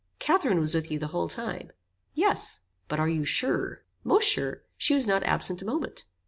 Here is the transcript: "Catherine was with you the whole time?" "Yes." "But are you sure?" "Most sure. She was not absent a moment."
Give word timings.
"Catherine 0.17 0.59
was 0.59 0.73
with 0.73 0.89
you 0.89 0.97
the 0.97 1.09
whole 1.09 1.29
time?" 1.29 1.71
"Yes." 2.15 2.61
"But 2.87 2.99
are 2.99 3.07
you 3.07 3.23
sure?" 3.23 3.83
"Most 4.03 4.27
sure. 4.27 4.63
She 4.75 4.95
was 4.95 5.05
not 5.05 5.21
absent 5.25 5.61
a 5.61 5.65
moment." 5.65 6.05